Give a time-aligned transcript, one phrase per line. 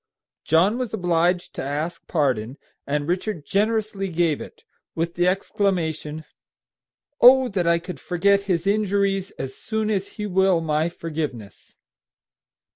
[0.43, 2.57] John was obliged to ask pardon,
[2.87, 4.63] and Richard generously gave it,
[4.95, 6.25] with the exclamation,
[7.21, 11.75] "Oh, that I could forget his injuries as soon as he will my forgiveness!"